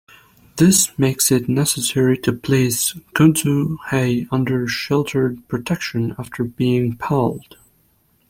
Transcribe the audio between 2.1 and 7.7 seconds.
to place kudzu hay under sheltered protection after being baled.